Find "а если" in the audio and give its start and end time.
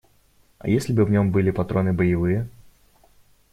0.57-0.93